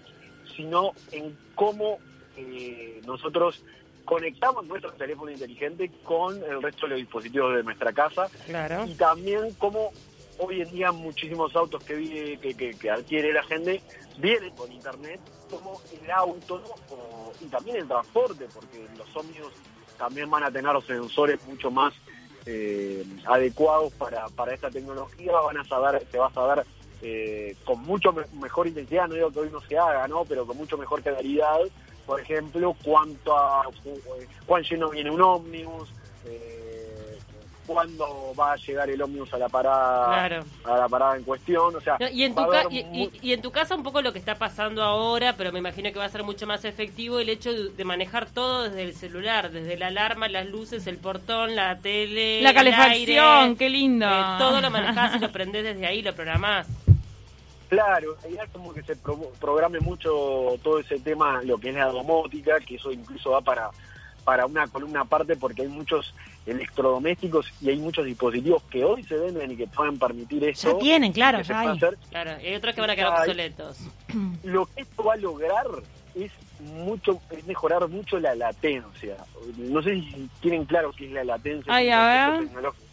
sino 0.55 0.93
en 1.11 1.37
cómo 1.55 1.99
eh, 2.35 3.01
nosotros 3.05 3.63
conectamos 4.05 4.65
nuestro 4.65 4.91
teléfono 4.93 5.31
inteligente 5.31 5.89
con 6.03 6.43
el 6.43 6.61
resto 6.61 6.85
de 6.85 6.91
los 6.91 6.99
dispositivos 6.99 7.55
de 7.55 7.63
nuestra 7.63 7.93
casa 7.93 8.29
Claro. 8.45 8.85
y 8.85 8.95
también 8.95 9.55
cómo 9.55 9.91
hoy 10.39 10.61
en 10.61 10.71
día 10.71 10.91
muchísimos 10.91 11.55
autos 11.55 11.81
que, 11.83 11.95
vi- 11.95 12.37
que, 12.39 12.53
que- 12.55 12.77
que 12.77 12.89
adquiere 12.89 13.31
la 13.31 13.43
gente 13.43 13.81
vienen 14.17 14.53
con 14.55 14.71
internet, 14.71 15.21
como 15.49 15.79
el 15.91 16.11
auto. 16.11 16.61
O- 16.89 17.33
y 17.39 17.45
también 17.47 17.77
el 17.77 17.87
transporte, 17.87 18.47
porque 18.53 18.87
los 18.97 19.15
ómnibus 19.15 19.53
también 19.97 20.29
van 20.29 20.43
a 20.43 20.51
tener 20.51 20.71
sensores 20.85 21.41
mucho 21.45 21.71
más 21.71 21.93
eh, 22.45 23.03
adecuados 23.25 23.93
para, 23.93 24.27
para 24.29 24.53
esta 24.53 24.69
tecnología, 24.69 25.31
van 25.33 25.57
a 25.57 25.67
saber, 25.67 26.05
se 26.11 26.17
va 26.17 26.27
a 26.27 26.33
saber 26.33 26.65
eh, 27.01 27.55
con 27.65 27.79
mucho 27.81 28.13
me- 28.13 28.25
mejor 28.41 28.67
intensidad, 28.67 29.07
no 29.07 29.15
digo 29.15 29.31
que 29.31 29.39
hoy 29.41 29.49
no 29.51 29.61
se 29.61 29.77
haga, 29.77 30.07
¿no? 30.07 30.23
pero 30.25 30.45
con 30.45 30.55
mucho 30.57 30.77
mejor 30.77 31.01
claridad, 31.01 31.59
por 32.05 32.19
ejemplo, 32.21 32.75
cuánto 32.83 33.37
a- 33.37 33.65
eh, 33.85 34.27
cuán 34.45 34.63
lleno 34.63 34.89
viene 34.89 35.11
un 35.11 35.21
ómnibus, 35.21 35.89
eh, 36.25 36.72
cuándo 37.65 38.33
va 38.39 38.53
a 38.53 38.55
llegar 38.57 38.89
el 38.89 39.01
ómnibus 39.01 39.33
a 39.33 39.37
la 39.37 39.49
parada 39.49 40.05
Claro. 40.27 40.45
a 40.65 40.77
la 40.77 40.89
parada 40.89 41.15
en 41.17 41.23
cuestión, 41.23 41.75
o 41.75 41.81
sea, 41.81 41.97
No, 41.99 42.07
y, 42.09 42.23
en 42.23 42.35
tu 42.35 42.47
ca- 42.47 42.65
y, 42.69 42.83
mu- 42.83 43.09
y- 43.21 43.29
y 43.29 43.33
en 43.33 43.41
tu 43.41 43.51
casa 43.51 43.75
un 43.75 43.83
poco 43.83 44.01
lo 44.01 44.13
que 44.13 44.19
está 44.19 44.35
pasando 44.35 44.83
ahora, 44.83 45.33
pero 45.37 45.51
me 45.51 45.59
imagino 45.59 45.91
que 45.91 45.99
va 45.99 46.05
a 46.05 46.09
ser 46.09 46.23
mucho 46.23 46.45
más 46.47 46.65
efectivo 46.65 47.19
el 47.19 47.29
hecho 47.29 47.51
de, 47.53 47.69
de 47.69 47.85
manejar 47.85 48.27
todo 48.29 48.63
desde 48.63 48.83
el 48.83 48.93
celular, 48.95 49.51
desde 49.51 49.77
la 49.77 49.87
alarma, 49.87 50.27
las 50.27 50.45
luces, 50.47 50.85
el 50.87 50.97
portón, 50.97 51.55
la 51.55 51.77
tele, 51.79 52.41
La 52.41 52.49
el 52.49 52.55
calefacción, 52.55 53.25
aire, 53.43 53.55
qué 53.57 53.69
lindo. 53.69 54.05
eh, 54.05 54.23
todo 54.37 54.61
lo 54.61 54.69
manejás 54.69 55.15
y 55.15 55.19
lo 55.19 55.31
prendés 55.31 55.63
desde 55.63 55.85
ahí, 55.85 56.01
lo 56.01 56.13
programás. 56.13 56.67
Claro, 57.69 58.15
la 58.35 58.43
es 58.43 58.49
como 58.51 58.71
que 58.71 58.83
se 58.83 58.95
pro- 58.95 59.31
programe 59.39 59.79
mucho 59.79 60.11
todo 60.61 60.77
ese 60.79 60.99
tema, 60.99 61.41
lo 61.43 61.57
que 61.57 61.69
es 61.69 61.75
la 61.75 61.87
domótica, 61.87 62.59
que 62.59 62.75
eso 62.75 62.91
incluso 62.91 63.31
va 63.31 63.41
para, 63.41 63.71
para 64.23 64.45
una 64.45 64.67
columna 64.67 65.01
aparte 65.01 65.35
porque 65.35 65.63
hay 65.63 65.67
muchos 65.67 66.13
electrodomésticos 66.45 67.51
y 67.61 67.69
hay 67.69 67.77
muchos 67.77 68.05
dispositivos 68.05 68.63
que 68.63 68.83
hoy 68.83 69.03
se 69.03 69.17
venden 69.17 69.51
y 69.51 69.55
que 69.55 69.67
pueden 69.67 69.97
permitir 69.97 70.43
esto. 70.43 70.73
Ya 70.73 70.79
tienen, 70.79 71.13
claro, 71.13 71.41
ya 71.41 71.59
hay. 71.59 71.67
hacer. 71.69 71.97
Claro, 72.09 72.31
y 72.41 72.47
hay 72.47 72.55
otros 72.55 72.75
que 72.75 72.81
van 72.81 72.89
a 72.89 72.95
quedar 72.95 73.19
obsoletos. 73.19 73.79
Lo 74.43 74.65
que 74.65 74.81
esto 74.81 75.03
va 75.03 75.13
a 75.13 75.17
lograr 75.17 75.67
es 76.15 76.31
mucho 76.59 77.19
es 77.31 77.45
mejorar 77.45 77.87
mucho 77.87 78.19
la 78.19 78.35
latencia. 78.35 79.17
No 79.57 79.81
sé 79.81 79.95
si 79.95 80.29
tienen 80.41 80.65
claro 80.65 80.91
qué 80.95 81.05
es 81.07 81.11
la 81.11 81.23
latencia. 81.23 81.73
Ay, 81.73 81.89
a 81.89 82.31
ver. 82.31 82.47
tecnológico. 82.47 82.83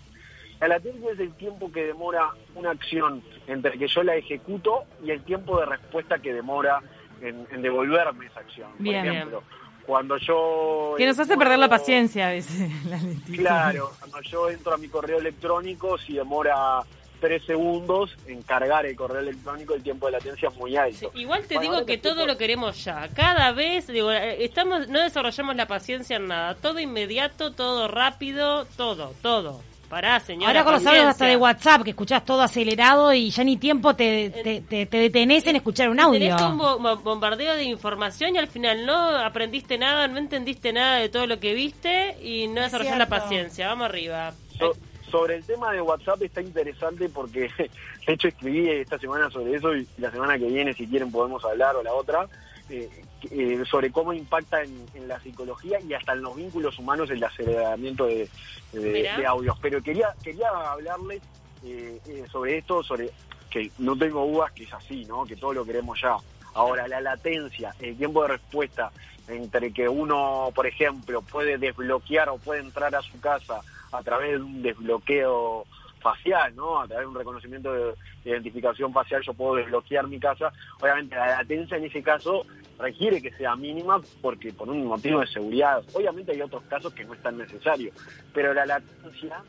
La 0.60 0.68
latencia 0.68 1.12
es 1.12 1.20
el 1.20 1.32
tiempo 1.34 1.72
que 1.72 1.86
demora 1.86 2.30
una 2.54 2.70
acción 2.70 3.22
entre 3.46 3.78
que 3.78 3.88
yo 3.88 4.02
la 4.02 4.16
ejecuto 4.16 4.84
y 5.02 5.10
el 5.10 5.22
tiempo 5.22 5.58
de 5.58 5.66
respuesta 5.66 6.18
que 6.18 6.34
demora 6.34 6.82
en, 7.22 7.46
en 7.50 7.62
devolverme 7.62 8.26
esa 8.26 8.40
acción. 8.40 8.70
Bien. 8.78 9.02
Por 9.02 9.14
ejemplo, 9.14 9.42
cuando 9.86 10.16
yo... 10.18 10.94
Que 10.96 11.06
nos 11.06 11.18
hace 11.18 11.34
entro- 11.34 11.38
perder 11.38 11.58
la 11.58 11.68
paciencia 11.68 12.28
a 12.28 12.30
veces. 12.32 12.70
la 12.88 12.96
lentitud. 12.98 13.38
Claro, 13.38 13.92
cuando 13.98 14.20
yo 14.22 14.50
entro 14.50 14.74
a 14.74 14.76
mi 14.78 14.88
correo 14.88 15.18
electrónico, 15.18 15.98
si 15.98 16.14
demora 16.14 16.80
tres 17.20 17.44
segundos 17.44 18.16
en 18.26 18.40
cargar 18.42 18.86
el 18.86 18.96
correo 18.96 19.20
electrónico, 19.20 19.74
el 19.74 19.82
tiempo 19.82 20.06
de 20.06 20.12
latencia 20.12 20.48
es 20.48 20.56
muy 20.56 20.76
alto. 20.76 21.10
Sí, 21.12 21.20
igual 21.20 21.44
te 21.46 21.56
Bueno, 21.56 21.72
digo 21.74 21.86
que 21.86 21.98
todo 21.98 22.26
lo 22.26 22.38
queremos 22.38 22.82
ya. 22.82 23.08
Cada 23.14 23.52
vez, 23.52 23.86
digo, 23.88 24.10
eh, 24.10 24.42
estamos, 24.44 24.88
no 24.88 25.00
desarrollamos 25.00 25.54
la 25.56 25.66
paciencia 25.66 26.16
en 26.16 26.28
nada. 26.28 26.54
Todo 26.54 26.78
inmediato, 26.80 27.52
todo 27.52 27.88
rápido, 27.88 28.64
todo, 28.76 29.12
todo. 29.20 29.62
Pará, 29.90 30.20
señora. 30.20 30.46
Ahora 30.48 30.64
con 30.64 30.72
los 30.74 30.86
audios 30.86 31.04
hasta 31.04 31.26
de. 31.26 31.36
WhatsApp, 31.36 31.82
que 31.82 31.90
escuchás 31.90 32.24
todo 32.24 32.40
acelerado 32.42 33.12
y 33.12 33.28
ya 33.30 33.42
ni 33.44 33.56
tiempo 33.58 33.94
te, 33.96 34.30
te, 34.30 34.60
te, 34.62 34.86
te 34.86 34.96
detenés 34.98 35.46
en 35.48 35.56
escuchar 35.56 35.90
un 35.90 35.98
audio. 36.00 36.20
Tenés 36.20 36.40
un 36.42 36.56
bo- 36.58 36.78
bo- 36.78 36.96
bombardeo 36.98 37.56
de 37.56 37.64
información 37.64 38.34
y 38.36 38.38
al 38.38 38.46
final 38.46 38.86
no 38.86 38.94
aprendiste 39.18 39.76
nada, 39.76 40.06
no 40.06 40.18
entendiste 40.18 40.72
nada 40.72 40.96
de 40.98 41.08
todo 41.08 41.26
lo 41.26 41.40
que 41.40 41.52
viste 41.54 42.16
y 42.22 42.46
no 42.46 42.60
desarrollás 42.62 42.96
la 42.98 43.08
paciencia. 43.08 43.66
Vamos 43.68 43.86
arriba. 43.86 44.32
So- 44.58 44.76
sobre 45.10 45.34
el 45.34 45.44
tema 45.44 45.72
de 45.72 45.80
WhatsApp 45.80 46.22
está 46.22 46.40
interesante 46.40 47.08
porque 47.08 47.50
de 48.06 48.12
hecho 48.12 48.28
escribí 48.28 48.68
esta 48.70 48.96
semana 48.96 49.28
sobre 49.28 49.56
eso 49.56 49.74
y 49.74 49.84
la 49.98 50.08
semana 50.12 50.38
que 50.38 50.44
viene 50.44 50.72
si 50.72 50.86
quieren 50.86 51.10
podemos 51.10 51.44
hablar 51.44 51.74
o 51.74 51.82
la 51.82 51.92
otra 51.92 52.28
eh, 52.68 52.88
eh, 53.30 53.62
sobre 53.70 53.90
cómo 53.90 54.12
impacta 54.12 54.62
en, 54.62 54.86
en 54.94 55.08
la 55.08 55.18
psicología 55.20 55.78
y 55.80 55.92
hasta 55.94 56.12
en 56.12 56.22
los 56.22 56.36
vínculos 56.36 56.78
humanos 56.78 57.10
el 57.10 57.22
aceleramiento 57.22 58.06
de, 58.06 58.28
de- 58.72 58.92
Mirá. 58.92 59.16
de 59.18 59.26
audios. 59.26 59.56
Pero 59.60 59.82
quería 59.82 60.14
quería 60.22 60.48
hablarles 60.48 61.22
eh, 61.64 62.00
eh, 62.06 62.24
sobre 62.30 62.58
esto, 62.58 62.82
sobre 62.82 63.10
que 63.50 63.70
no 63.78 63.96
tengo 63.96 64.24
dudas 64.26 64.52
que 64.52 64.64
es 64.64 64.72
así, 64.72 65.04
¿no? 65.06 65.24
Que 65.26 65.36
todo 65.36 65.52
lo 65.52 65.64
queremos 65.64 66.00
ya. 66.00 66.16
Ahora, 66.54 66.88
la 66.88 67.00
latencia, 67.00 67.74
el 67.80 67.96
tiempo 67.96 68.22
de 68.22 68.28
respuesta 68.28 68.90
entre 69.28 69.72
que 69.72 69.88
uno, 69.88 70.50
por 70.54 70.66
ejemplo, 70.66 71.22
puede 71.22 71.58
desbloquear 71.58 72.28
o 72.30 72.38
puede 72.38 72.60
entrar 72.60 72.94
a 72.94 73.02
su 73.02 73.20
casa 73.20 73.60
a 73.92 74.02
través 74.02 74.30
de 74.32 74.36
un 74.38 74.62
desbloqueo 74.62 75.64
facial, 76.00 76.54
¿no? 76.56 76.80
A 76.80 76.86
través 76.88 77.04
de 77.04 77.08
un 77.08 77.14
reconocimiento 77.14 77.72
de 77.72 77.94
identificación 78.24 78.92
facial 78.92 79.22
yo 79.24 79.34
puedo 79.34 79.56
desbloquear 79.56 80.06
mi 80.08 80.18
casa. 80.18 80.50
Obviamente 80.80 81.14
la 81.14 81.26
latencia 81.38 81.76
en 81.76 81.84
ese 81.84 82.02
caso 82.02 82.44
requiere 82.80 83.20
que 83.22 83.30
sea 83.32 83.54
mínima 83.56 84.00
porque 84.22 84.52
por 84.52 84.68
un 84.68 84.86
motivo 84.86 85.20
de 85.20 85.26
seguridad. 85.26 85.82
Obviamente 85.92 86.32
hay 86.32 86.40
otros 86.42 86.62
casos 86.64 86.92
que 86.94 87.04
no 87.04 87.14
es 87.14 87.22
tan 87.22 87.36
necesario, 87.38 87.92
pero 88.32 88.52
la 88.54 88.66
latencia 88.66 89.42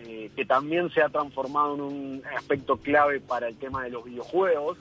eh, 0.00 0.30
que 0.34 0.44
también 0.44 0.90
se 0.90 1.00
ha 1.00 1.08
transformado 1.08 1.74
en 1.76 1.80
un 1.80 2.22
aspecto 2.36 2.76
clave 2.76 3.20
para 3.20 3.46
el 3.48 3.56
tema 3.56 3.84
de 3.84 3.90
los 3.90 4.04
videojuegos, 4.04 4.76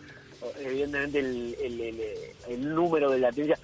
evidentemente 0.59 1.19
el, 1.19 1.55
el- 1.61 1.79
el- 1.81 2.01
el 2.49 2.73
número 2.75 3.11
de 3.11 3.19
latencia 3.19 3.57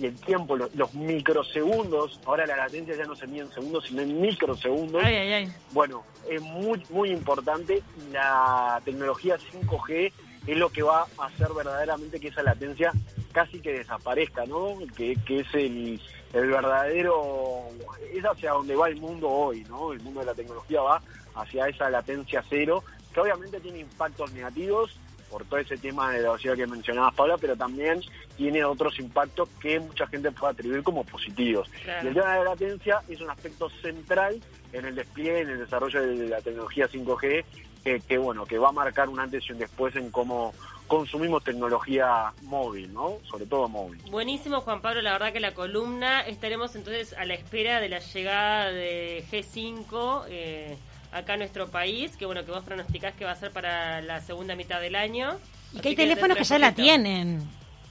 y 0.00 0.06
el 0.06 0.16
tiempo, 0.16 0.56
los, 0.56 0.74
los 0.74 0.94
microsegundos, 0.94 2.18
ahora 2.24 2.46
la 2.46 2.56
latencia 2.56 2.96
ya 2.96 3.04
no 3.04 3.14
se 3.14 3.26
mide 3.26 3.42
en 3.42 3.52
segundos, 3.52 3.84
sino 3.86 4.00
en 4.00 4.18
microsegundos, 4.22 5.02
Ay, 5.04 5.14
ay, 5.16 5.32
ay. 5.34 5.52
bueno, 5.72 6.02
es 6.30 6.40
muy, 6.40 6.82
muy 6.88 7.10
importante. 7.10 7.82
La 8.10 8.80
tecnología 8.86 9.36
5G 9.36 10.10
es 10.46 10.56
lo 10.56 10.70
que 10.70 10.82
va 10.82 11.04
a 11.18 11.26
hacer 11.26 11.48
verdaderamente 11.54 12.18
que 12.20 12.28
esa 12.28 12.42
latencia 12.42 12.90
casi 13.32 13.60
que 13.60 13.72
desaparezca, 13.72 14.44
¿no? 14.46 14.78
Que, 14.96 15.16
que 15.26 15.40
es 15.40 15.54
el, 15.54 16.00
el 16.32 16.46
verdadero, 16.48 17.64
es 18.12 18.24
hacia 18.24 18.52
donde 18.52 18.76
va 18.76 18.88
el 18.88 18.96
mundo 18.96 19.28
hoy, 19.28 19.64
¿no? 19.68 19.92
El 19.92 20.00
mundo 20.00 20.20
de 20.20 20.26
la 20.26 20.34
tecnología 20.34 20.80
va 20.82 21.02
hacia 21.34 21.68
esa 21.68 21.90
latencia 21.90 22.44
cero, 22.48 22.84
que 23.12 23.20
obviamente 23.20 23.60
tiene 23.60 23.80
impactos 23.80 24.32
negativos 24.32 24.96
por 25.32 25.46
todo 25.46 25.60
ese 25.60 25.78
tema 25.78 26.10
de 26.10 26.18
la 26.18 26.28
velocidad 26.28 26.56
que 26.56 26.66
mencionabas, 26.66 27.14
Paula, 27.14 27.38
pero 27.38 27.56
también 27.56 28.02
tiene 28.36 28.62
otros 28.64 28.98
impactos 28.98 29.48
que 29.60 29.80
mucha 29.80 30.06
gente 30.06 30.30
puede 30.30 30.52
atribuir 30.52 30.82
como 30.82 31.04
positivos. 31.04 31.70
Claro. 31.82 32.04
Y 32.04 32.08
el 32.08 32.14
tema 32.14 32.32
de 32.32 32.38
la 32.44 32.50
latencia 32.50 33.02
es 33.08 33.20
un 33.22 33.30
aspecto 33.30 33.70
central 33.80 34.38
en 34.74 34.84
el 34.84 34.94
despliegue, 34.94 35.40
en 35.40 35.48
el 35.48 35.58
desarrollo 35.60 36.02
de 36.02 36.28
la 36.28 36.42
tecnología 36.42 36.86
5G, 36.86 37.44
que, 37.82 38.00
que, 38.00 38.18
bueno, 38.18 38.44
que 38.44 38.58
va 38.58 38.68
a 38.68 38.72
marcar 38.72 39.08
un 39.08 39.20
antes 39.20 39.48
y 39.48 39.52
un 39.52 39.58
después 39.58 39.96
en 39.96 40.10
cómo 40.10 40.52
consumimos 40.92 41.42
tecnología 41.42 42.34
móvil, 42.42 42.92
¿no? 42.92 43.16
Sobre 43.24 43.46
todo 43.46 43.66
móvil. 43.66 43.98
Buenísimo, 44.10 44.60
Juan 44.60 44.82
Pablo, 44.82 45.00
la 45.00 45.12
verdad 45.12 45.32
que 45.32 45.40
la 45.40 45.54
columna. 45.54 46.20
Estaremos 46.20 46.76
entonces 46.76 47.14
a 47.14 47.24
la 47.24 47.32
espera 47.32 47.80
de 47.80 47.88
la 47.88 47.98
llegada 48.00 48.70
de 48.70 49.24
G5 49.32 50.26
eh, 50.28 50.76
acá 51.10 51.32
a 51.32 51.36
nuestro 51.38 51.68
país, 51.68 52.14
que 52.18 52.26
bueno, 52.26 52.44
que 52.44 52.50
vos 52.50 52.62
pronosticás 52.62 53.14
que 53.14 53.24
va 53.24 53.30
a 53.30 53.36
ser 53.36 53.52
para 53.52 54.02
la 54.02 54.20
segunda 54.20 54.54
mitad 54.54 54.82
del 54.82 54.94
año. 54.94 55.38
Y 55.72 55.80
que 55.80 55.88
hay 55.88 55.96
teléfonos 55.96 56.36
que 56.36 56.44
ya 56.44 56.58
la 56.58 56.74
tienen. 56.74 57.40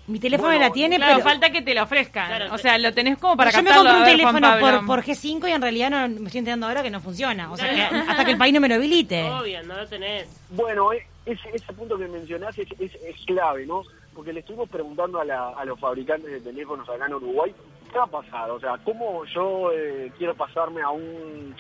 Mi 0.06 0.20
teléfono 0.20 0.50
Bueno, 0.50 0.64
la 0.64 0.72
tiene, 0.72 0.98
Claro, 0.98 1.16
pero... 1.16 1.28
falta 1.28 1.50
que 1.50 1.64
te 1.64 1.74
la 1.74 1.84
ofrezcan. 1.84 2.28
Claro, 2.28 2.54
o 2.54 2.58
sea, 2.60 2.78
lo 2.78 2.94
tenés 2.94 3.18
como 3.18 3.36
para 3.36 3.50
yo 3.50 3.64
me 3.64 3.72
compré 3.74 3.94
un 3.94 4.04
ver, 4.04 4.12
teléfono 4.12 4.60
por, 4.60 4.86
por 4.86 5.04
G5 5.04 5.50
y 5.50 5.52
en 5.54 5.62
realidad 5.62 5.90
no, 5.90 6.08
me 6.08 6.28
estoy 6.28 6.40
enterando 6.40 6.68
ahora 6.68 6.84
que 6.84 6.92
no 6.92 7.02
funciona. 7.02 7.52
O 7.52 7.58
sea, 7.58 7.74
que 7.74 7.82
hasta 8.12 8.26
que 8.26 8.32
el 8.32 8.38
país 8.38 8.54
no 8.54 8.60
me 8.60 8.68
lo 8.68 8.76
habilite. 8.76 9.24
Obvio, 9.24 9.64
no 9.64 9.76
lo 9.76 9.88
tenés. 9.88 10.28
Bueno, 10.52 10.94
eh, 10.94 11.08
ese, 11.26 11.50
ese 11.54 11.74
punto 11.74 11.98
que 11.98 12.08
mencionás 12.08 12.58
es, 12.58 12.68
es, 12.80 12.94
es 12.96 13.16
clave, 13.26 13.66
¿no? 13.66 13.84
Porque 14.16 14.34
le 14.34 14.40
estuvimos 14.42 14.70
preguntando 14.70 15.20
a, 15.20 15.26
la- 15.26 15.50
a 15.50 15.66
los 15.66 15.80
fabricantes 15.80 16.30
de 16.32 16.42
teléfonos 16.42 16.88
acá 16.90 17.06
en 17.06 17.14
Uruguay, 17.14 17.54
¿qué 17.92 17.98
va 17.98 18.06
a 18.06 18.08
pasar? 18.08 18.50
O 18.52 18.60
sea, 18.60 18.78
¿cómo 18.84 19.24
yo 19.26 19.72
eh, 19.72 20.12
quiero 20.18 20.36
pasarme 20.36 20.82
a 20.82 20.90
un 20.90 21.56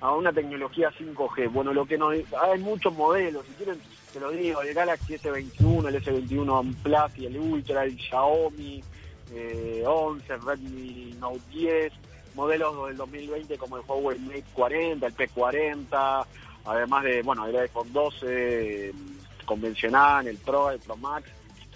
a 0.00 0.12
una 0.12 0.30
tecnología 0.32 0.90
5G? 0.92 1.50
Bueno, 1.50 1.72
lo 1.72 1.86
que 1.86 1.96
nos... 1.96 2.12
Hay 2.42 2.58
muchos 2.60 2.92
modelos, 2.94 3.46
si 3.46 3.52
quieren 3.54 3.80
te 4.12 4.20
lo 4.20 4.30
digo, 4.30 4.62
el 4.62 4.72
Galaxy 4.72 5.14
S21, 5.14 5.88
el 5.88 6.02
S21 6.02 6.74
Plus 6.82 7.18
y 7.18 7.26
el 7.26 7.38
Ultra, 7.38 7.84
el 7.84 7.98
Xiaomi 7.98 8.82
eh, 9.34 9.82
11, 9.86 10.32
el 10.32 10.42
Redmi 10.42 11.14
Note 11.18 11.40
10, 11.50 11.92
modelos 12.34 12.86
del 12.88 12.96
2020 12.96 13.58
como 13.58 13.76
el 13.76 13.82
Huawei 13.86 14.18
Mate 14.20 14.44
40, 14.54 15.06
el 15.06 15.14
P40, 15.14 16.24
además 16.66 17.04
de, 17.04 17.22
bueno, 17.22 17.46
el 17.46 17.56
iPhone 17.56 17.92
12 17.92 18.88
el 18.88 18.94
convencional, 19.44 20.26
el 20.26 20.38
Pro, 20.38 20.70
el 20.70 20.80
Pro 20.80 20.96
Max, 20.96 21.28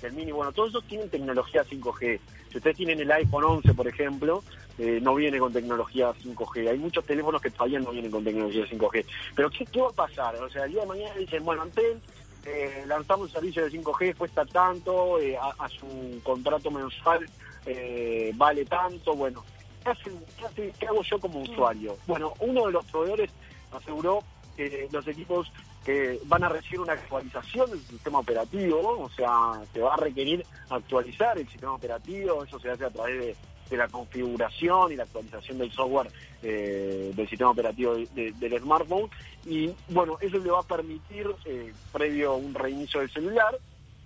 el 0.02 0.12
Mini, 0.14 0.32
bueno, 0.32 0.50
todos 0.52 0.70
esos 0.70 0.84
tienen 0.84 1.10
tecnología 1.10 1.64
5G. 1.64 2.18
Si 2.50 2.56
ustedes 2.56 2.76
tienen 2.76 3.00
el 3.00 3.10
iPhone 3.12 3.44
11, 3.44 3.74
por 3.74 3.86
ejemplo, 3.86 4.42
eh, 4.78 4.98
no 5.02 5.14
viene 5.14 5.38
con 5.38 5.52
tecnología 5.52 6.10
5G. 6.24 6.70
Hay 6.70 6.78
muchos 6.78 7.04
teléfonos 7.04 7.40
que 7.42 7.50
todavía 7.50 7.78
no 7.80 7.90
vienen 7.90 8.10
con 8.10 8.24
tecnología 8.24 8.64
5G. 8.66 9.04
Pero 9.36 9.50
¿qué, 9.50 9.66
qué 9.66 9.80
va 9.80 9.88
a 9.88 9.92
pasar? 9.92 10.34
O 10.36 10.48
sea, 10.48 10.64
el 10.64 10.72
día 10.72 10.80
de 10.80 10.86
mañana 10.86 11.14
dicen, 11.16 11.44
bueno, 11.44 11.62
Antel 11.62 12.00
eh, 12.46 12.82
lanzamos 12.86 13.26
un 13.26 13.32
servicio 13.32 13.62
de 13.64 13.70
5G, 13.70 14.16
cuesta 14.16 14.44
tanto, 14.46 15.18
eh, 15.20 15.36
a, 15.36 15.50
a 15.64 15.68
su 15.68 16.20
contrato 16.22 16.70
mensual 16.70 17.28
eh, 17.66 18.32
vale 18.36 18.64
tanto, 18.64 19.14
bueno, 19.14 19.44
¿qué, 19.84 19.90
hacen- 19.90 20.24
qué 20.38 20.46
hace- 20.46 20.72
qué 20.80 20.86
hago 20.86 21.02
yo 21.02 21.20
como 21.20 21.40
usuario? 21.42 21.98
Bueno, 22.06 22.32
uno 22.40 22.64
de 22.66 22.72
los 22.72 22.86
proveedores 22.86 23.30
aseguró 23.70 24.20
que 24.56 24.88
los 24.90 25.06
equipos 25.08 25.50
que 25.84 26.20
van 26.24 26.44
a 26.44 26.48
recibir 26.48 26.80
una 26.80 26.92
actualización 26.92 27.70
del 27.70 27.80
sistema 27.86 28.18
operativo, 28.18 28.98
o 29.04 29.08
sea, 29.10 29.62
se 29.72 29.80
va 29.80 29.94
a 29.94 29.96
requerir 29.96 30.44
actualizar 30.68 31.38
el 31.38 31.48
sistema 31.48 31.74
operativo, 31.74 32.44
eso 32.44 32.58
se 32.60 32.70
hace 32.70 32.84
a 32.84 32.90
través 32.90 33.18
de, 33.18 33.36
de 33.70 33.76
la 33.76 33.88
configuración 33.88 34.92
y 34.92 34.96
la 34.96 35.04
actualización 35.04 35.58
del 35.58 35.70
software 35.72 36.10
eh, 36.42 37.12
del 37.14 37.28
sistema 37.28 37.50
operativo 37.50 37.94
de- 37.94 38.08
de- 38.12 38.32
del 38.32 38.60
smartphone, 38.60 39.10
y 39.46 39.70
bueno, 39.88 40.18
eso 40.20 40.38
le 40.38 40.50
va 40.50 40.60
a 40.60 40.64
permitir, 40.64 41.26
eh, 41.46 41.72
previo 41.92 42.32
a 42.32 42.36
un 42.36 42.52
reinicio 42.54 43.00
del 43.00 43.10
celular, 43.10 43.58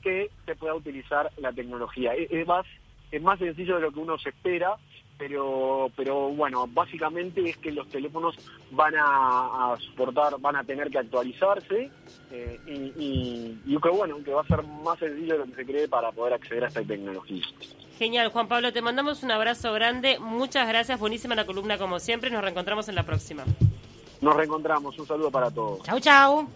que 0.02 0.30
se 0.44 0.54
pueda 0.54 0.74
utilizar 0.74 1.32
la 1.38 1.52
tecnología. 1.52 2.14
Es, 2.14 2.30
es 2.30 2.46
más, 2.46 2.66
es 3.10 3.22
más 3.22 3.38
sencillo 3.38 3.76
de 3.76 3.80
lo 3.82 3.90
que 3.92 4.00
uno 4.00 4.18
se 4.18 4.28
espera, 4.28 4.76
pero 5.18 5.90
pero 5.96 6.30
bueno, 6.30 6.66
básicamente 6.68 7.48
es 7.48 7.56
que 7.58 7.72
los 7.72 7.88
teléfonos 7.88 8.36
van 8.70 8.94
a, 8.96 9.72
a 9.72 9.76
soportar, 9.80 10.38
van 10.40 10.56
a 10.56 10.64
tener 10.64 10.90
que 10.90 10.98
actualizarse 10.98 11.90
eh, 12.30 12.60
y, 12.66 12.72
y, 12.72 13.60
y 13.66 13.80
que 13.80 13.88
bueno, 13.88 14.22
que 14.24 14.32
va 14.32 14.42
a 14.42 14.46
ser 14.46 14.62
más 14.62 14.98
sencillo 14.98 15.34
de 15.34 15.38
lo 15.38 15.44
que 15.46 15.54
se 15.54 15.66
cree 15.66 15.88
para 15.88 16.12
poder 16.12 16.34
acceder 16.34 16.64
a 16.64 16.68
esta 16.68 16.82
tecnología. 16.82 17.44
Genial, 17.98 18.30
Juan 18.30 18.48
Pablo, 18.48 18.72
te 18.72 18.82
mandamos 18.82 19.22
un 19.22 19.30
abrazo 19.30 19.72
grande. 19.72 20.18
Muchas 20.18 20.66
gracias, 20.66 20.98
buenísima 20.98 21.34
la 21.34 21.46
columna 21.46 21.78
como 21.78 22.00
siempre. 22.00 22.30
Nos 22.30 22.42
reencontramos 22.42 22.88
en 22.88 22.96
la 22.96 23.04
próxima. 23.04 23.44
Nos 24.20 24.34
reencontramos, 24.34 24.98
un 24.98 25.06
saludo 25.06 25.30
para 25.30 25.50
todos. 25.50 25.82
Chau, 25.84 26.00
chau. 26.00 26.48